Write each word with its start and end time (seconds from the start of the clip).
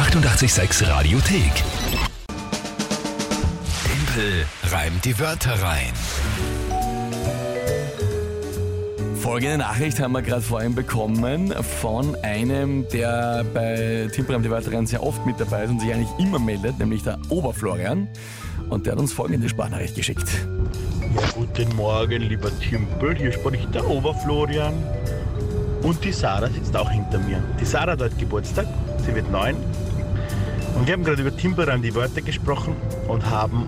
886 0.00 0.88
Radiothek. 0.88 1.52
Tempel 3.84 4.46
reimt 4.70 5.04
die 5.04 5.18
Wörter 5.18 5.62
rein. 5.62 5.92
Folgende 9.16 9.58
Nachricht 9.58 10.00
haben 10.00 10.12
wir 10.12 10.22
gerade 10.22 10.40
vorhin 10.40 10.74
bekommen 10.74 11.52
von 11.82 12.16
einem, 12.22 12.88
der 12.88 13.44
bei 13.52 14.08
Timbrem 14.14 14.42
die 14.42 14.48
Wörter 14.48 14.72
rein 14.72 14.86
sehr 14.86 15.02
oft 15.02 15.26
mit 15.26 15.38
dabei 15.38 15.64
ist 15.64 15.70
und 15.70 15.80
sich 15.80 15.92
eigentlich 15.92 16.18
immer 16.18 16.38
meldet, 16.38 16.78
nämlich 16.78 17.02
der 17.02 17.18
Oberflorian. 17.28 18.08
Und 18.70 18.86
der 18.86 18.94
hat 18.94 19.00
uns 19.00 19.12
folgende 19.12 19.50
Sprachnachricht 19.50 19.96
geschickt. 19.96 20.28
Ja, 21.14 21.28
guten 21.34 21.76
Morgen, 21.76 22.22
lieber 22.22 22.50
Timpel. 22.58 23.18
Hier 23.18 23.32
spricht 23.32 23.74
der 23.74 23.86
Oberflorian. 23.86 24.72
Und 25.82 26.02
die 26.02 26.12
Sarah 26.12 26.48
sitzt 26.48 26.74
auch 26.74 26.90
hinter 26.90 27.18
mir. 27.18 27.42
Die 27.60 27.66
Sarah 27.66 27.92
hat 27.92 28.00
heute 28.00 28.16
Geburtstag. 28.16 28.66
Sie 29.04 29.14
wird 29.14 29.30
neun. 29.30 29.56
Und 30.80 30.86
wir 30.86 30.94
haben 30.94 31.04
gerade 31.04 31.20
über 31.20 31.36
Timpelreim 31.36 31.82
die 31.82 31.94
Wörter 31.94 32.22
gesprochen 32.22 32.74
und 33.06 33.28
haben 33.28 33.66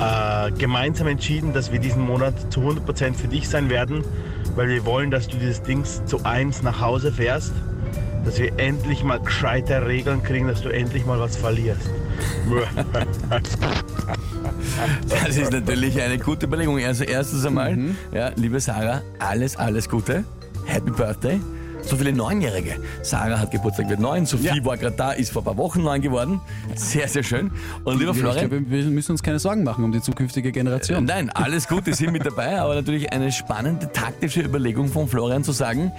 äh, 0.00 0.50
gemeinsam 0.50 1.06
entschieden, 1.06 1.52
dass 1.52 1.70
wir 1.70 1.78
diesen 1.78 2.02
Monat 2.02 2.52
zu 2.52 2.62
100% 2.62 3.14
für 3.14 3.28
dich 3.28 3.48
sein 3.48 3.70
werden, 3.70 4.02
weil 4.56 4.68
wir 4.68 4.84
wollen, 4.84 5.12
dass 5.12 5.28
du 5.28 5.36
dieses 5.36 5.62
Dings 5.62 6.04
zu 6.04 6.24
eins 6.24 6.64
nach 6.64 6.80
Hause 6.80 7.12
fährst, 7.12 7.52
dass 8.24 8.40
wir 8.40 8.58
endlich 8.58 9.04
mal 9.04 9.20
gescheite 9.20 9.86
Regeln 9.86 10.20
kriegen, 10.24 10.48
dass 10.48 10.62
du 10.62 10.68
endlich 10.68 11.06
mal 11.06 11.20
was 11.20 11.36
verlierst. 11.36 11.88
Das 15.08 15.36
ist 15.36 15.52
natürlich 15.52 16.00
eine 16.00 16.18
gute 16.18 16.46
Überlegung. 16.46 16.78
Also 16.84 17.04
erstens 17.04 17.44
einmal, 17.44 17.76
ja, 18.12 18.30
liebe 18.36 18.60
Sarah, 18.60 19.02
alles, 19.18 19.56
alles 19.56 19.88
Gute. 19.88 20.24
Happy 20.66 20.90
Birthday. 20.90 21.40
So 21.86 21.96
viele 21.96 22.12
Neunjährige. 22.12 22.74
Sarah 23.02 23.38
hat 23.38 23.52
Geburtstag, 23.52 23.88
wird 23.88 24.00
neun. 24.00 24.26
Sophie 24.26 24.46
Ja. 24.46 24.64
war 24.64 24.76
gerade 24.76 24.96
da, 24.96 25.12
ist 25.12 25.30
vor 25.30 25.42
ein 25.42 25.44
paar 25.44 25.56
Wochen 25.56 25.82
neun 25.84 26.00
geworden. 26.02 26.40
Sehr, 26.74 27.06
sehr 27.06 27.22
schön. 27.22 27.52
Und 27.84 27.98
lieber 28.00 28.10
Ich 28.10 28.18
Florian, 28.18 28.48
glaube, 28.50 28.68
wir 28.70 28.84
müssen 28.86 29.12
uns 29.12 29.22
keine 29.22 29.38
Sorgen 29.38 29.62
machen 29.62 29.84
um 29.84 29.92
die 29.92 30.00
zukünftige 30.02 30.50
Generation. 30.50 31.04
Nein, 31.04 31.30
alles 31.30 31.68
gut, 31.68 31.86
die 31.86 31.92
sind 31.92 32.10
mit 32.12 32.26
dabei, 32.26 32.60
aber 32.60 32.74
natürlich 32.74 33.12
eine 33.12 33.30
spannende 33.30 33.90
taktische 33.92 34.40
Überlegung 34.40 34.88
von 34.88 35.06
Florian 35.06 35.44
zu 35.44 35.52
sagen, 35.52 35.92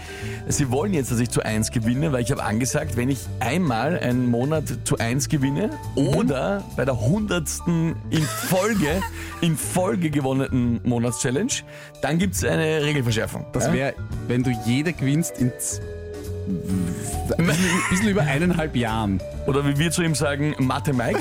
sie 0.48 0.70
wollen 0.72 0.94
jetzt, 0.94 1.10
dass 1.12 1.20
ich 1.20 1.30
zu 1.30 1.42
1 1.42 1.72
gewinne, 1.72 2.12
weil 2.12 2.22
ich 2.24 2.32
habe 2.32 2.44
angesagt, 2.44 2.98
wenn 2.98 3.08
ich 3.08 3.20
einmal 3.40 3.98
einen 3.98 4.28
Monat 4.30 4.66
zu 4.84 4.98
1 4.98 5.30
gewinne 5.30 5.70
oder 5.96 6.64
bei 6.76 6.84
der 6.84 7.00
hundertsten 7.00 7.96
in 8.10 8.24
Folge, 8.24 9.02
in 9.42 9.56
Folge 9.58 10.10
gewonnenen 10.10 10.80
Monatschallenge, 10.84 11.52
dann 12.02 12.18
gibt 12.18 12.36
es 12.36 12.44
eine 12.44 12.82
Regelverschärfung. 12.84 13.46
Das 13.54 13.72
wäre, 13.72 13.94
wenn 14.28 14.44
du 14.44 14.52
jede 14.66 14.94
gewinnst 14.94 15.40
in 15.40 15.52
ein 17.38 17.46
bisschen, 17.90 18.08
über 18.10 18.22
eineinhalb 18.22 18.76
Jahren. 18.76 19.20
Oder 19.48 19.66
wie 19.66 19.78
wir 19.78 19.92
zu 19.92 20.02
ihm 20.02 20.16
sagen, 20.16 20.56
Mathe 20.60 20.94
Mike. 20.94 21.20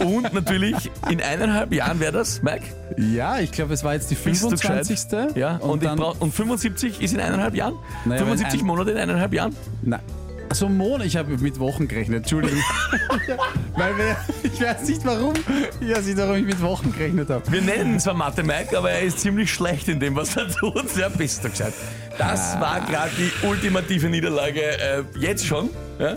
Und 0.00 0.32
natürlich 0.34 0.90
in 1.10 1.20
eineinhalb 1.22 1.72
Jahren 1.72 2.00
wäre 2.00 2.12
das, 2.12 2.42
Mike. 2.42 2.64
Ja, 2.96 3.38
ich 3.38 3.52
glaube, 3.52 3.74
es 3.74 3.84
war 3.84 3.94
jetzt 3.94 4.10
die 4.10 4.14
Bist 4.16 4.42
du 4.42 4.50
gescheit? 4.50 4.86
25. 4.86 5.36
Ja, 5.36 5.56
und, 5.56 5.70
und 5.70 5.84
dann, 5.84 5.98
und 6.00 6.34
75 6.34 7.00
ist 7.00 7.14
in 7.14 7.20
eineinhalb 7.20 7.54
Jahren? 7.54 7.74
Naja, 8.04 8.20
wenn 8.20 8.26
75 8.38 8.60
ein- 8.60 8.66
Monate 8.66 8.90
in 8.92 8.96
eineinhalb 8.98 9.32
Jahren? 9.32 9.54
Nein. 9.82 10.00
Also 10.48 10.68
Mon, 10.68 11.00
ich 11.02 11.16
habe 11.16 11.36
mit 11.36 11.58
Wochen 11.58 11.88
gerechnet, 11.88 12.18
Entschuldigung. 12.18 12.58
Weil 13.76 13.96
wir, 13.98 14.16
ich 14.42 14.60
weiß 14.60 14.88
nicht 14.88 15.04
warum, 15.04 15.34
ich 15.80 15.90
weiß 15.90 16.06
nicht, 16.06 16.18
warum 16.18 16.36
ich 16.36 16.44
mit 16.44 16.60
Wochen 16.62 16.92
gerechnet 16.92 17.28
habe. 17.28 17.52
Wir 17.52 17.60
nennen 17.62 18.00
zwar 18.00 18.14
Mathe 18.14 18.42
Mike, 18.42 18.76
aber 18.76 18.90
er 18.90 19.02
ist 19.02 19.20
ziemlich 19.20 19.52
schlecht 19.52 19.88
in 19.88 20.00
dem, 20.00 20.16
was 20.16 20.36
er 20.36 20.48
tut. 20.60 20.96
Ja, 20.96 21.08
bist 21.08 21.44
du 21.44 21.50
gescheit. 21.50 21.74
Das 22.16 22.58
war 22.60 22.80
gerade 22.80 23.10
die 23.16 23.46
ultimative 23.46 24.08
Niederlage 24.08 24.62
äh, 24.62 25.04
jetzt 25.18 25.46
schon. 25.46 25.70
Ja? 25.98 26.14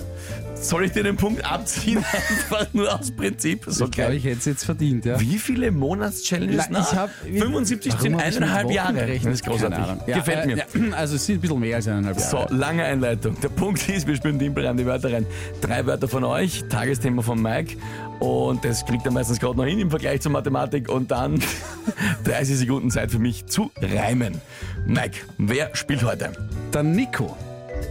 Soll 0.62 0.86
ich 0.86 0.92
dir 0.92 1.04
den 1.04 1.18
Punkt 1.18 1.44
abziehen? 1.44 1.98
Einfach 2.30 2.68
nur 2.72 2.94
aus 2.98 3.10
Prinzip. 3.12 3.64
So 3.68 3.86
Ich 3.86 3.92
glaube, 3.92 4.16
ich 4.16 4.24
hätte 4.24 4.38
es 4.38 4.46
jetzt 4.46 4.64
verdient, 4.64 5.06
ja. 5.06 5.20
Wie 5.20 5.40
viele 5.40 5.72
Monatschallenges? 5.72 6.68
Na, 6.70 6.82
ich 6.82 6.96
hab- 6.96 7.10
75 7.24 7.92
Warum 7.94 8.04
sind 8.04 8.16
eineinhalb 8.22 8.72
Jahre. 8.72 8.94
gerechnet? 8.94 9.26
Das 9.34 9.40
ist 9.42 9.46
großartig. 9.46 9.78
Keine 9.80 9.92
Ahnung. 9.92 10.04
Ja, 10.08 10.18
Gefällt 10.18 10.44
äh, 10.44 10.48
mir. 10.48 10.58
Ja, 10.58 10.96
also 10.96 11.16
es 11.16 11.26
sind 11.26 11.38
ein 11.38 11.42
bisschen 11.42 11.60
mehr 11.60 11.76
als 11.78 11.88
eineinhalb 11.88 12.20
Jahre. 12.20 12.48
So, 12.50 12.56
lange 12.56 12.84
Einleitung. 12.84 13.36
Der 13.42 13.50
Punkt 13.50 13.90
ist, 13.90 14.06
wir 14.08 14.16
spielen 14.16 14.38
Dimpel 14.38 14.66
rein, 14.68 14.78
die 14.78 14.86
Wörter 14.86 15.12
rein. 15.12 15.26
Drei 15.62 15.86
Wörter 15.86 16.08
von 16.08 16.24
euch, 16.24 16.64
Tagesthema 16.70 17.24
von 17.24 17.42
Mike. 17.42 17.78
Und 18.20 18.64
das 18.64 18.86
kriegt 18.86 19.04
er 19.06 19.12
meistens 19.12 19.40
gerade 19.40 19.58
noch 19.58 19.66
hin 19.66 19.80
im 19.80 19.90
Vergleich 19.90 20.22
zur 20.22 20.32
Mathematik. 20.32 20.90
Und 20.90 21.10
dann 21.10 21.42
30 22.26 22.58
Sekunden 22.60 22.92
Zeit 22.92 23.12
für 23.12 23.20
mich 23.20 23.48
zu 23.48 23.72
reimen. 23.82 24.40
Mike, 24.86 25.22
wer 25.40 25.76
spielt 25.76 26.04
heute? 26.04 26.32
Dann 26.72 26.92
Nico. 26.92 27.36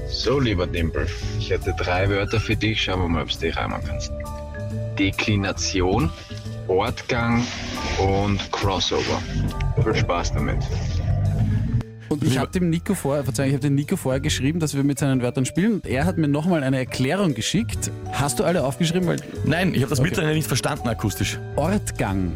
So, 0.08 0.38
lieber 0.38 0.66
Dimpel, 0.66 1.06
ich 1.38 1.50
hätte 1.50 1.74
drei 1.76 2.08
Wörter 2.08 2.40
für 2.40 2.56
dich. 2.56 2.82
Schauen 2.82 3.00
wir 3.00 3.08
mal, 3.08 3.22
ob 3.22 3.30
du 3.30 3.38
die 3.38 3.48
reimen 3.48 3.80
kannst. 3.86 4.12
Deklination, 4.98 6.10
Ortgang 6.68 7.44
und 7.98 8.52
Crossover. 8.52 9.22
Viel 9.82 9.94
Spaß 9.94 10.34
damit. 10.34 10.58
Und 12.10 12.24
ich 12.24 12.38
habe 12.38 12.50
dem 12.50 12.70
Nico 12.70 12.94
vorher, 12.94 13.22
Verzeihung, 13.22 13.50
ich 13.50 13.54
habe 13.54 13.62
dem 13.62 13.76
Nico 13.76 13.96
vorher 13.96 14.20
geschrieben, 14.20 14.58
dass 14.58 14.74
wir 14.74 14.82
mit 14.82 14.98
seinen 14.98 15.22
Wörtern 15.22 15.44
spielen 15.44 15.74
und 15.74 15.86
er 15.86 16.06
hat 16.06 16.18
mir 16.18 16.26
nochmal 16.26 16.64
eine 16.64 16.78
Erklärung 16.78 17.34
geschickt. 17.34 17.92
Hast 18.10 18.40
du 18.40 18.44
alle 18.44 18.64
aufgeschrieben? 18.64 19.06
Weil 19.06 19.18
Nein, 19.44 19.74
ich 19.74 19.82
habe 19.82 19.90
das 19.90 20.00
mittlerweile 20.00 20.34
nicht 20.34 20.48
verstanden 20.48 20.88
akustisch. 20.88 21.38
Ortgang. 21.54 22.32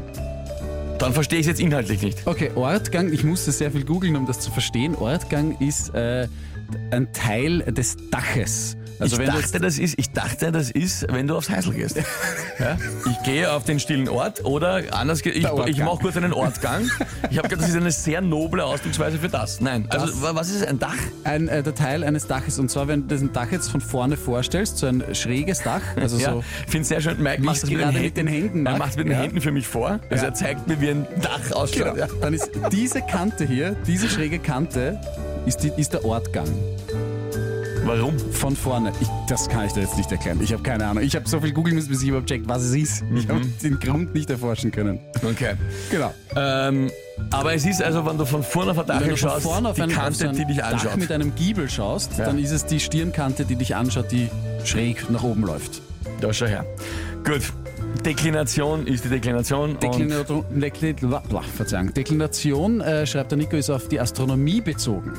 Dann 0.99 1.13
verstehe 1.13 1.41
ich 1.41 1.47
es 1.47 1.49
jetzt 1.49 1.61
inhaltlich 1.61 2.03
nicht. 2.03 2.25
Okay, 2.25 2.53
Ortgang, 2.55 3.13
ich 3.13 3.25
musste 3.25 3.51
sehr 3.51 3.73
viel 3.73 3.85
googeln, 3.85 4.15
um 4.15 4.27
das 4.27 4.39
zu 4.39 4.53
verstehen. 4.53 4.95
Ortgang 4.95 5.57
ist 5.59 5.93
äh, 5.93 6.29
ein 6.91 7.13
Teil 7.13 7.61
des 7.61 7.97
Daches. 8.11 8.77
Also 9.01 9.21
ich, 9.21 9.27
dachte, 9.29 9.59
das 9.59 9.77
ist, 9.81 9.99
ich 9.99 10.13
dachte, 10.13 10.53
das 10.53 10.71
ist, 10.71 11.05
wenn 11.13 11.27
du 11.27 11.37
aufs 11.37 11.51
Heisel 11.51 11.75
gehst. 11.75 11.97
Ja? 12.61 12.79
Ich 13.11 13.21
gehe 13.25 13.51
auf 13.53 13.65
den 13.65 13.81
stillen 13.81 14.09
Ort 14.09 14.45
oder 14.45 14.81
anders, 14.93 15.21
ich, 15.23 15.35
ich 15.35 15.43
mache 15.81 15.99
kurz 16.01 16.17
einen 16.17 16.33
Ortgang. 16.33 16.89
Ich 17.29 17.37
habe 17.37 17.49
gedacht, 17.49 17.63
das 17.65 17.71
ist 17.71 17.77
eine 17.77 17.91
sehr 17.91 18.21
noble 18.21 18.65
Ausdrucksweise 18.65 19.19
für 19.19 19.29
das. 19.29 19.61
Nein, 19.61 19.87
also 19.89 20.07
Das- 20.07 20.23
wa- 20.23 20.37
was 20.37 20.51
ist 20.51 20.61
es, 20.63 20.67
ein 20.69 20.79
Dach? 20.79 20.95
ein, 21.25 21.49
äh, 21.49 21.65
der 21.65 21.75
Teil 21.75 22.05
eines 22.05 22.29
Daches 22.29 22.61
und 22.61 22.71
zwar, 22.71 22.87
wenn 22.87 23.09
du 23.09 23.17
das 23.19 23.33
Dach 23.33 23.51
jetzt 23.51 23.73
von 23.73 23.81
vorne 23.81 24.17
vorstellst, 24.17 24.79
so 24.79 24.87
ein 24.87 25.03
schräges 25.17 25.63
Dach, 25.63 25.83
also 25.97 26.17
Ja, 26.19 26.35
so 26.35 26.45
ich 26.65 26.71
finde 26.71 26.83
es 26.83 26.89
sehr 26.91 27.01
schön. 27.01 27.21
Mike 27.21 27.43
macht 27.43 27.57
ich's 27.57 27.61
das 27.63 27.71
gerade 27.71 27.99
mit 27.99 28.17
den 28.17 28.29
Händen 28.29 28.59
Er 28.67 28.71
mache. 28.71 28.79
macht 28.79 28.91
es 28.93 28.97
mit 28.99 29.07
den 29.07 29.13
Ja. 29.15 29.19
Händen 29.19 29.41
für 29.41 29.51
mich 29.51 29.67
vor. 29.67 29.99
Also 30.11 30.23
Ja. 30.25 30.31
er 30.31 30.35
zeigt 30.35 30.69
mir, 30.69 30.81
wie 30.81 30.91
ein 30.91 31.07
Dach 31.21 31.51
ausschaut. 31.57 31.95
Genau. 31.97 32.07
Dann 32.21 32.33
ist 32.35 32.49
diese 32.71 33.03
Kante 33.03 33.45
hier, 33.45 33.75
diese 33.89 34.09
schräge 34.09 34.39
Kante, 34.39 35.01
ist, 35.47 35.63
die, 35.63 35.73
ist 35.77 35.93
der 35.93 36.05
Ortgang. 36.05 36.49
Warum? 37.87 38.19
Von 38.19 38.57
vorne. 38.57 38.93
Ich, 39.01 39.09
das 39.29 39.47
kann 39.49 39.67
ich 39.67 39.73
dir 39.73 39.83
jetzt 39.83 39.99
nicht 39.99 40.11
erklären. 40.11 40.41
Ich 40.43 40.53
habe 40.55 40.63
keine 40.63 40.87
Ahnung. 40.87 41.03
Ich 41.05 41.15
habe 41.15 41.29
so 41.29 41.39
viel 41.41 41.53
googeln 41.53 41.77
müssen, 41.77 41.91
bis 41.91 42.01
ich 42.03 42.09
überhaupt 42.09 42.29
checkt, 42.29 42.49
was 42.49 42.63
es 42.63 42.75
ist. 42.75 43.05
Ich 43.15 43.29
habe 43.29 43.43
den 43.63 43.79
Grund 43.79 44.15
nicht 44.15 44.31
erforschen 44.31 44.71
können. 44.71 45.01
Okay. 45.23 45.53
Genau. 45.91 46.15
Ähm, 46.35 46.91
aber 47.31 47.55
es 47.55 47.67
ist 47.67 47.83
also, 47.83 48.07
wenn 48.07 48.17
du 48.17 48.25
von 48.25 48.43
vorne 48.43 48.71
auf 48.71 48.79
ein 48.79 48.87
Dach 48.87 49.01
Wenn 49.03 49.11
du 49.11 49.17
von 49.19 49.29
schaust, 49.29 49.43
vorne 49.43 49.69
auf 49.69 49.77
die 49.77 49.83
einen, 49.83 49.93
Kante, 49.93 50.33
die 50.33 50.47
dich 50.47 50.57
Dach 50.57 50.73
anschaut. 50.73 50.97
mit 50.97 51.13
einem 51.13 51.35
Giebel 51.35 51.69
schaust, 51.69 52.17
Ja. 52.17 52.25
dann 52.25 52.39
ist 52.39 52.53
es 52.53 52.65
die 52.65 52.81
Stirnkante, 52.81 53.45
die 53.45 53.57
dich 53.57 53.77
anschaut, 53.77 54.11
die 54.11 54.31
schräg 54.65 55.11
nach 55.11 55.23
oben 55.23 55.43
läuft. 55.43 55.83
Da 56.23 56.33
schau 56.33 56.47
her. 56.47 56.65
Gut. 57.23 57.43
Deklination 58.05 58.87
ist 58.87 59.05
die 59.05 59.09
Deklination. 59.11 59.79
Deklination, 59.79 60.45
Verzeihung. 61.55 61.93
Deklination, 61.93 62.81
äh, 62.81 63.07
schreibt 63.07 63.31
der 63.31 63.39
Nico, 63.39 63.57
ist 63.57 63.71
auf 63.71 63.89
die 63.89 64.01
Astronomie 64.01 64.61
bezogen. 64.63 65.13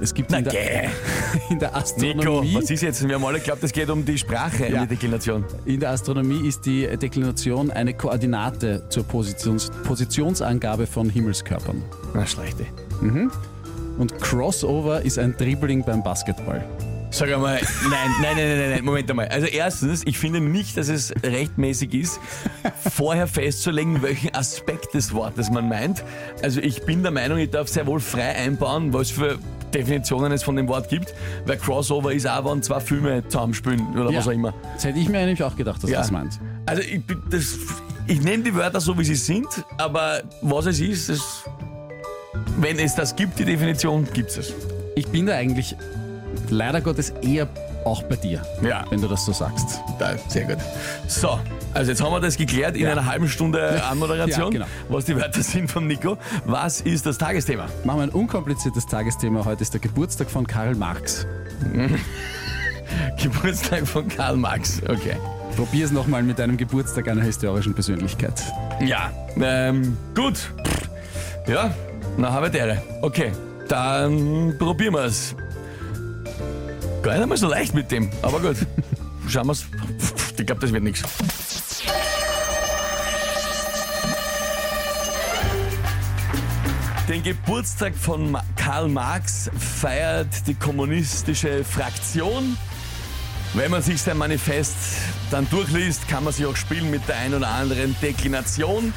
Es 0.00 0.14
gibt 0.14 0.32
in, 0.32 0.44
der, 0.44 0.52
in 1.50 1.58
der 1.58 1.68
Nico, 1.68 1.78
Astronomie 1.78 2.54
was 2.54 2.70
ist 2.70 2.82
jetzt? 2.82 3.06
Wir 3.06 3.14
haben 3.14 3.24
alle 3.24 3.38
geglaubt, 3.38 3.62
es 3.62 3.72
geht 3.72 3.90
um 3.90 4.04
die 4.04 4.16
Sprache 4.16 4.64
in 4.64 4.72
Ja. 4.72 4.78
der 4.80 4.88
Deklination. 4.88 5.44
In 5.66 5.80
der 5.80 5.90
Astronomie 5.90 6.46
ist 6.48 6.64
die 6.64 6.86
Deklination 6.96 7.70
eine 7.70 7.92
Koordinate 7.94 8.82
zur 8.88 9.04
Positions 9.04 9.70
Positionsangabe 9.84 10.86
von 10.86 11.10
Himmelskörpern. 11.10 11.82
Na, 12.14 12.26
schlechte. 12.26 12.64
Und 13.98 14.18
Crossover 14.20 15.02
ist 15.02 15.18
ein 15.18 15.36
Dribbling 15.36 15.84
beim 15.84 16.02
Basketball. 16.02 16.64
Sag 17.12 17.32
einmal, 17.32 17.56
nein, 17.90 18.10
nein, 18.22 18.36
nein, 18.36 18.58
nein, 18.58 18.70
nein, 18.70 18.84
Moment 18.84 19.10
einmal. 19.10 19.26
Also 19.28 19.48
erstens, 19.48 20.02
ich 20.06 20.16
finde 20.16 20.40
nicht, 20.40 20.76
dass 20.76 20.88
es 20.88 21.12
rechtmäßig 21.24 21.92
ist, 21.92 22.20
vorher 22.88 23.26
festzulegen, 23.26 24.00
welchen 24.00 24.32
Aspekt 24.34 24.94
des 24.94 25.12
Wortes 25.12 25.50
man 25.50 25.68
meint. 25.68 26.04
Also 26.42 26.60
ich 26.60 26.82
bin 26.84 27.02
der 27.02 27.10
Meinung, 27.10 27.38
ich 27.38 27.50
darf 27.50 27.68
sehr 27.68 27.86
wohl 27.88 27.98
frei 27.98 28.36
einbauen, 28.36 28.92
was 28.92 29.10
für 29.10 29.38
Definitionen 29.74 30.32
es 30.32 30.42
von 30.42 30.56
dem 30.56 30.68
Wort 30.68 30.88
gibt, 30.88 31.14
weil 31.46 31.56
Crossover 31.56 32.12
ist 32.12 32.26
auch, 32.28 32.44
wenn 32.50 32.62
zwei 32.62 32.80
Filme 32.80 33.22
zusammenspielen 33.28 33.98
oder 33.98 34.12
was 34.14 34.26
auch 34.28 34.32
immer. 34.32 34.52
Das 34.74 34.84
hätte 34.84 34.98
ich 34.98 35.08
mir 35.08 35.18
eigentlich 35.20 35.42
auch 35.42 35.56
gedacht, 35.56 35.82
dass 35.82 35.90
Ja. 35.90 35.98
du 35.98 36.02
das 36.02 36.10
meinst. 36.10 36.40
Also 36.66 36.82
ich, 36.82 37.00
das, 37.30 37.56
ich 38.06 38.20
nehme 38.22 38.42
die 38.42 38.54
Wörter 38.54 38.80
so, 38.80 38.98
wie 38.98 39.04
sie 39.04 39.14
sind, 39.14 39.46
aber 39.78 40.22
was 40.42 40.66
es 40.66 40.80
ist, 40.80 41.08
das, 41.08 41.44
wenn 42.58 42.78
es 42.78 42.94
das 42.94 43.14
gibt, 43.16 43.38
die 43.38 43.44
Definition, 43.44 44.06
gibt 44.12 44.36
es. 44.36 44.52
Ich 44.96 45.06
bin 45.06 45.26
da 45.26 45.34
eigentlich 45.36 45.76
leider 46.48 46.80
Gottes 46.80 47.10
eher 47.22 47.48
auch 47.84 48.02
bei 48.04 48.16
dir, 48.16 48.42
Ja. 48.62 48.84
wenn 48.90 49.00
du 49.00 49.08
das 49.08 49.24
so 49.24 49.32
sagst. 49.32 49.80
Da, 49.98 50.14
sehr 50.28 50.44
gut. 50.44 50.58
So, 51.08 51.38
also 51.74 51.90
jetzt 51.90 52.02
haben 52.02 52.12
wir 52.12 52.20
das 52.20 52.36
geklärt 52.36 52.76
in 52.76 52.82
Ja. 52.82 52.92
einer 52.92 53.06
halben 53.06 53.28
Stunde 53.28 53.82
Anmoderation, 53.90 54.44
Ja, 54.44 54.50
genau. 54.50 54.66
was 54.88 55.04
die 55.06 55.16
Wörter 55.16 55.42
sind 55.42 55.70
von 55.70 55.86
Nico. 55.86 56.16
Was 56.44 56.80
ist 56.80 57.06
das 57.06 57.18
Tagesthema? 57.18 57.66
Machen 57.84 57.98
wir 57.98 58.02
ein 58.04 58.10
unkompliziertes 58.10 58.86
Tagesthema. 58.86 59.44
Heute 59.44 59.62
ist 59.62 59.72
der 59.72 59.80
Geburtstag 59.80 60.30
von 60.30 60.46
Karl 60.46 60.74
Marx. 60.74 61.26
Geburtstag 63.22 63.86
von 63.86 64.08
Karl 64.08 64.36
Marx. 64.36 64.80
Okay. 64.82 65.16
Probier 65.56 65.84
es 65.84 65.90
nochmal 65.90 66.22
mit 66.22 66.40
einem 66.40 66.56
Geburtstag 66.56 67.08
einer 67.08 67.22
historischen 67.22 67.74
Persönlichkeit. 67.74 68.42
Ja, 68.80 69.10
ähm, 69.40 69.96
gut. 70.14 70.52
Ja, 71.46 71.74
na, 72.16 72.32
habe 72.32 72.48
Ehre. 72.56 72.80
Okay, 73.02 73.32
dann 73.68 74.54
probieren 74.58 74.94
wir 74.94 75.04
es. 75.04 75.34
Gar 77.10 77.16
nicht 77.16 77.22
einmal 77.24 77.38
so 77.38 77.48
leicht 77.48 77.74
mit 77.74 77.90
dem, 77.90 78.08
aber 78.22 78.38
gut. 78.38 78.56
Schauen 79.26 79.48
wir 79.48 79.52
es. 79.52 79.66
Ich 80.38 80.46
glaube, 80.46 80.60
das 80.60 80.72
wird 80.72 80.84
nichts. 80.84 81.02
Den 87.08 87.24
Geburtstag 87.24 87.96
von 87.96 88.38
Karl 88.54 88.88
Marx 88.88 89.50
feiert 89.58 90.46
die 90.46 90.54
kommunistische 90.54 91.64
Fraktion. 91.64 92.56
Wenn 93.54 93.72
man 93.72 93.82
sich 93.82 94.00
sein 94.00 94.16
Manifest 94.16 94.76
dann 95.32 95.50
durchliest, 95.50 96.06
kann 96.06 96.22
man 96.22 96.32
sich 96.32 96.46
auch 96.46 96.54
spielen 96.54 96.92
mit 96.92 97.08
der 97.08 97.16
ein 97.16 97.34
oder 97.34 97.48
anderen 97.48 97.96
Deklination. 98.00 98.94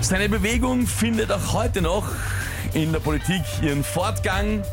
Seine 0.00 0.28
Bewegung 0.28 0.88
findet 0.88 1.30
auch 1.30 1.52
heute 1.52 1.82
noch 1.82 2.08
in 2.74 2.90
der 2.90 2.98
Politik 2.98 3.42
ihren 3.62 3.84
Fortgang. 3.84 4.64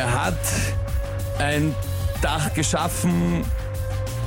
Er 0.00 0.24
hat 0.24 0.38
ein 1.38 1.74
Dach 2.22 2.54
geschaffen, 2.54 3.44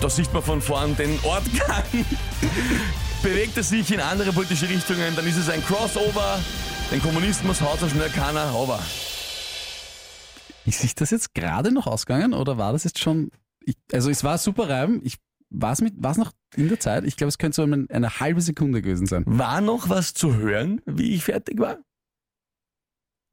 da 0.01 0.07
sieht 0.07 0.31
man 0.31 0.43
von 0.43 0.61
vorn 0.61 0.95
den 0.95 1.17
Ortgang. 1.23 1.83
Bewegt 3.23 3.57
er 3.57 3.63
sich 3.63 3.91
in 3.91 3.99
andere 3.99 4.31
politische 4.33 4.69
Richtungen, 4.69 5.15
dann 5.15 5.25
ist 5.25 5.37
es 5.37 5.49
ein 5.49 5.65
Crossover. 5.65 6.39
Den 6.91 7.01
Kommunismus 7.01 7.59
haut 7.59 7.79
so 7.79 7.89
schnell 7.89 8.11
keiner 8.11 8.53
over. 8.53 8.79
Ist 10.65 10.81
sich 10.81 10.93
das 10.93 11.09
jetzt 11.09 11.33
gerade 11.33 11.71
noch 11.71 11.87
ausgegangen 11.87 12.35
oder 12.35 12.59
war 12.59 12.73
das 12.73 12.83
jetzt 12.83 12.99
schon. 12.99 13.31
Ich, 13.65 13.75
also, 13.91 14.11
es 14.11 14.23
war 14.23 14.37
super 14.37 14.69
Reim. 14.69 15.01
Ich, 15.03 15.15
war 15.49 15.71
es 15.71 15.81
noch 15.81 16.33
in 16.55 16.69
der 16.69 16.79
Zeit? 16.79 17.03
Ich 17.03 17.17
glaube, 17.17 17.29
es 17.29 17.39
könnte 17.39 17.55
so 17.55 17.63
eine, 17.63 17.87
eine 17.89 18.19
halbe 18.19 18.41
Sekunde 18.41 18.83
gewesen 18.83 19.07
sein. 19.07 19.23
War 19.25 19.59
noch 19.59 19.89
was 19.89 20.13
zu 20.13 20.35
hören, 20.35 20.81
wie 20.85 21.15
ich 21.15 21.23
fertig 21.23 21.59
war? 21.59 21.79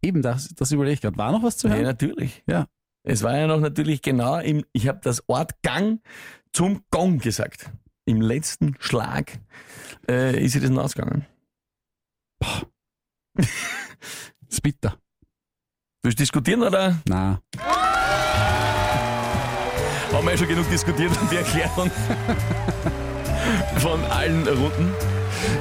Eben, 0.02 0.22
das, 0.22 0.48
das 0.54 0.72
überlege 0.72 0.94
ich 0.94 1.00
gerade. 1.00 1.16
War 1.16 1.32
noch 1.32 1.42
was 1.42 1.56
zu 1.58 1.68
Ja, 1.68 1.74
hören? 1.74 1.84
natürlich. 1.84 2.42
Ja. 2.46 2.66
Es 3.02 3.22
war 3.22 3.36
ja 3.36 3.46
noch 3.46 3.60
natürlich 3.60 4.02
genau 4.02 4.38
im, 4.38 4.64
ich 4.72 4.88
habe 4.88 5.00
das 5.02 5.26
Wort 5.28 5.62
Gang 5.62 6.00
zum 6.52 6.82
Gong 6.90 7.18
gesagt. 7.18 7.70
Im 8.06 8.20
letzten 8.20 8.74
Schlag 8.78 9.38
äh, 10.08 10.42
ist 10.42 10.52
sie 10.52 10.60
das 10.60 10.70
ausgegangen. 10.76 11.26
Das 13.34 13.46
ist 14.48 14.62
bitter. 14.62 14.96
Willst 16.02 16.18
du 16.18 16.22
diskutieren 16.22 16.62
oder 16.62 16.98
Na, 17.08 17.40
haben 20.12 20.24
wir 20.24 20.32
ja 20.32 20.38
schon 20.38 20.48
genug 20.48 20.68
diskutiert 20.70 21.10
und 21.20 21.30
die 21.30 21.36
Erklärung 21.36 21.90
von 23.78 24.02
allen 24.06 24.46
Runden? 24.48 24.92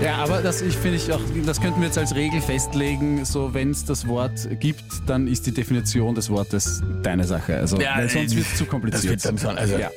Ja, 0.04 0.16
aber 0.18 0.42
das 0.42 0.62
ich 0.62 0.76
finde 0.78 0.98
ich 0.98 1.12
auch, 1.12 1.20
das 1.46 1.60
könnten 1.62 1.80
wir 1.82 1.88
jetzt 1.88 1.98
als 1.98 2.16
Regel 2.16 2.42
festlegen, 2.42 3.24
so 3.26 3.54
wenn 3.54 3.72
es 3.72 3.86
das 3.86 4.08
Wort 4.08 4.48
gibt, 4.60 4.84
dann 5.08 5.28
ist 5.28 5.46
die 5.46 5.52
Definition 5.52 6.16
des 6.16 6.30
Wortes 6.30 6.82
deine 7.04 7.24
Sache. 7.26 7.56
Also 7.58 7.80
Ja, 7.80 7.98
weil 7.98 8.10
sonst 8.10 8.34
äh, 8.34 8.38
wird 8.38 8.48
es 8.48 8.58
zu 8.58 8.64
Das, 8.64 8.70
kompliziert. 8.72 9.24
wird 9.24 9.44
dann 9.44 9.58
also, 9.58 9.78
Ja. 9.78 9.90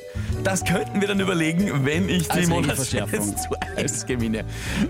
das 0.43 0.63
könnten 0.63 0.99
wir 1.01 1.07
dann 1.07 1.19
überlegen, 1.19 1.85
wenn 1.85 2.09
ich 2.09 2.23
die 2.23 2.31
Als 2.31 2.49
Regelverschärfung. 2.49 3.35
zu 3.37 3.49
eins 3.77 4.05
gewinne. 4.05 4.43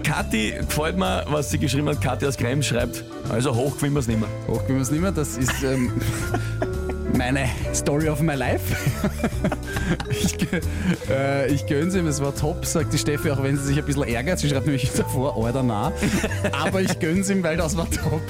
Kathi, 0.04 0.54
gefällt 0.60 0.98
mir, 0.98 1.26
was 1.30 1.52
sie 1.52 1.58
geschrieben 1.60 1.90
hat. 1.90 2.02
Kathi 2.02 2.26
aus 2.28 2.38
Krems 2.38 2.66
schreibt, 2.68 3.04
also 3.30 3.56
hoch 3.56 3.76
gewinnen 3.78 3.96
wir 3.96 4.00
es 4.00 4.08
nicht 4.08 4.20
mehr. 4.20 4.30
Hoch 4.48 4.66
können 4.66 4.78
wir 4.80 4.84
es 4.84 4.92
nicht 4.92 5.02
mehr, 5.02 5.12
das 5.12 5.38
ist 5.38 5.64
ähm, 5.64 5.92
meine 7.18 7.48
Story 7.74 8.10
of 8.10 8.22
my 8.22 8.36
life. 8.36 8.76
ich, 10.10 10.36
äh, 11.10 11.52
ich 11.52 11.66
gönn's 11.68 11.96
ihm, 11.96 12.08
es 12.08 12.22
war 12.22 12.36
top, 12.36 12.66
sagt 12.66 12.94
die 12.94 12.98
Steffi, 12.98 13.32
auch 13.32 13.42
wenn 13.44 13.58
sie 13.58 13.66
sich 13.66 13.78
ein 13.78 13.86
bisschen 13.86 14.04
ärgert. 14.04 14.40
Sie 14.40 14.50
schreibt 14.50 14.66
nämlich 14.66 14.92
davor, 14.96 15.44
Alter, 15.44 15.64
nah. 15.64 15.92
Aber 16.52 16.82
ich 16.82 17.00
gönn's 17.00 17.30
ihm, 17.30 17.44
weil 17.44 17.58
das 17.58 17.78
war 17.78 17.90
top. 17.90 18.22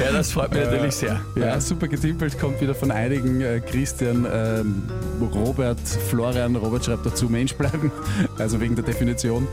Ja, 0.00 0.12
das 0.12 0.32
freut 0.32 0.52
mich 0.52 0.64
natürlich 0.64 0.94
sehr. 0.96 1.20
Ja, 1.36 1.60
super 1.60 1.88
getimpelt, 1.88 2.38
kommt 2.38 2.60
wieder 2.60 2.74
von 2.74 2.90
einigen. 2.90 3.40
Äh, 3.40 3.60
Christian, 3.60 4.26
ähm, 4.32 4.82
Robert, 5.34 5.80
Florian, 6.08 6.56
Robert 6.56 6.84
schreibt 6.84 7.06
dazu 7.06 7.28
Mensch 7.28 7.54
bleiben, 7.54 7.90
also 8.38 8.60
wegen 8.60 8.74
der 8.74 8.84
Definition. 8.84 9.46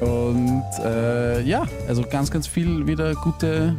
Und 0.00 0.64
äh, 0.84 1.42
ja, 1.42 1.66
also 1.88 2.04
ganz, 2.10 2.30
ganz 2.30 2.46
viel 2.46 2.86
wieder 2.86 3.14
gute, 3.14 3.74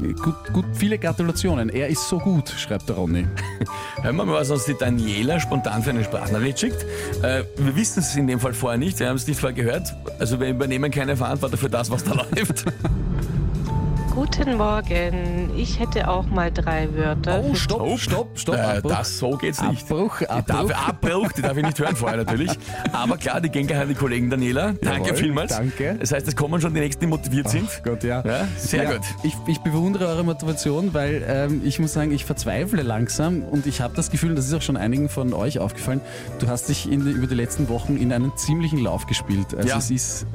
gut, 0.00 0.52
gut, 0.52 0.64
viele 0.72 0.98
Gratulationen. 0.98 1.68
Er 1.68 1.88
ist 1.88 2.08
so 2.08 2.18
gut, 2.18 2.48
schreibt 2.48 2.88
der 2.88 2.96
Ronny. 2.96 3.26
Hören 4.02 4.16
wir 4.16 4.24
mal, 4.24 4.34
was 4.34 4.50
uns 4.50 4.64
die 4.64 4.76
Daniela 4.76 5.38
spontan 5.40 5.82
für 5.82 5.90
eine 5.90 6.04
Sprachnachricht 6.04 6.60
schickt. 6.60 6.84
Äh, 7.22 7.44
wir 7.56 7.76
wissen 7.76 8.00
es 8.00 8.16
in 8.16 8.26
dem 8.26 8.40
Fall 8.40 8.54
vorher 8.54 8.78
nicht, 8.78 8.98
wir 8.98 9.08
haben 9.08 9.16
es 9.16 9.26
nicht 9.26 9.40
vorher 9.40 9.54
gehört. 9.54 9.94
Also 10.18 10.40
wir 10.40 10.48
übernehmen 10.48 10.90
keine 10.90 11.16
Verantwortung 11.16 11.58
für 11.58 11.70
das, 11.70 11.90
was 11.90 12.04
da 12.04 12.14
läuft. 12.36 12.64
Guten 14.20 14.58
Morgen. 14.58 15.48
Ich 15.56 15.80
hätte 15.80 16.06
auch 16.06 16.26
mal 16.26 16.50
drei 16.52 16.94
Wörter. 16.94 17.42
Oh, 17.42 17.54
stopp, 17.54 17.98
stopp, 17.98 18.38
stopp. 18.38 18.54
Äh, 18.54 18.58
Abbruch. 18.60 18.90
das, 18.90 19.18
so 19.18 19.30
geht's 19.30 19.62
nicht. 19.62 19.90
Abbruch, 19.90 20.18
Die 20.18 20.24
darf, 20.26 20.50
Abbruch. 20.50 20.88
Abbruch, 20.88 21.32
die 21.32 21.40
darf 21.40 21.56
ich 21.56 21.64
nicht 21.64 21.78
hören 21.78 21.96
vorher 21.96 22.18
natürlich. 22.18 22.50
Aber 22.92 23.16
klar, 23.16 23.40
die 23.40 23.48
gehen 23.48 23.66
gleich 23.66 23.80
an 23.80 23.88
die 23.88 23.94
Kollegen 23.94 24.28
Daniela. 24.28 24.74
Danke 24.82 25.06
Jawohl, 25.08 25.16
vielmals. 25.16 25.52
danke. 25.56 25.96
Das 25.98 26.12
heißt, 26.12 26.28
es 26.28 26.36
kommen 26.36 26.60
schon 26.60 26.74
die 26.74 26.80
Nächsten, 26.80 27.00
die 27.00 27.06
motiviert 27.06 27.48
sind. 27.48 27.66
Gott, 27.82 28.04
ja. 28.04 28.22
Ja, 28.26 28.46
sehr 28.58 28.82
Ja, 28.82 28.92
gut. 28.92 29.06
Ich, 29.22 29.34
ich 29.46 29.58
bewundere 29.60 30.06
eure 30.08 30.22
Motivation, 30.22 30.92
weil 30.92 31.24
ähm, 31.26 31.62
ich 31.64 31.78
muss 31.78 31.94
sagen, 31.94 32.12
ich 32.12 32.26
verzweifle 32.26 32.82
langsam 32.82 33.42
und 33.42 33.64
ich 33.66 33.80
habe 33.80 33.96
das 33.96 34.10
Gefühl, 34.10 34.34
das 34.34 34.46
ist 34.46 34.52
auch 34.52 34.60
schon 34.62 34.76
einigen 34.76 35.08
von 35.08 35.32
euch 35.32 35.60
aufgefallen, 35.60 36.02
du 36.40 36.46
hast 36.48 36.68
dich 36.68 36.92
in, 36.92 37.06
über 37.06 37.26
die 37.26 37.34
letzten 37.36 37.70
Wochen 37.70 37.96
in 37.96 38.12
einen 38.12 38.36
ziemlichen 38.36 38.80
Lauf 38.80 39.06
gespielt. 39.06 39.54
Also 39.56 39.66
Ja. 39.66 39.78
es 39.78 39.90
ist, 39.90 40.26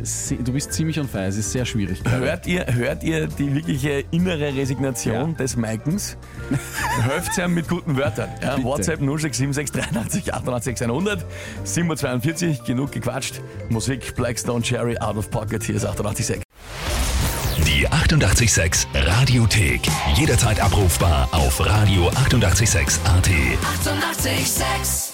du 0.43 0.53
bist 0.53 0.73
ziemlich 0.73 0.99
on 0.99 1.07
fire, 1.07 1.25
es 1.25 1.37
ist 1.37 1.51
sehr 1.51 1.65
schwierig. 1.65 2.01
Hört 2.09 2.47
ihr, 2.47 2.65
hört 2.73 3.03
ihr 3.03 3.27
die 3.27 3.74
wirkliche 3.75 4.05
innere 4.11 4.55
Resignation 4.55 5.31
Ja. 5.31 5.37
des 5.37 5.55
Maikens? 5.57 6.17
Helft 7.01 7.37
ihm 7.37 7.53
mit 7.53 7.67
guten 7.67 7.97
Wörtern. 7.97 8.29
Ja. 8.41 8.61
WhatsApp 8.63 9.01
0676 9.01 10.33
88 10.33 10.81
100 10.83 11.25
742, 11.63 12.63
genug 12.63 12.91
gequatscht. 12.91 13.41
Musik 13.69 14.15
Blackstone 14.15 14.61
Cherry 14.61 14.97
Out 14.97 15.17
of 15.17 15.29
Pocket, 15.29 15.63
hier 15.63 15.75
ist 15.75 15.85
886. 15.85 16.41
Die 17.65 17.87
886 17.87 18.87
Radiothek. 18.93 19.81
Jederzeit 20.15 20.59
abrufbar 20.61 21.27
auf 21.31 21.59
radio886.at. 21.59 22.17
886! 22.25 22.99
886 23.05 25.04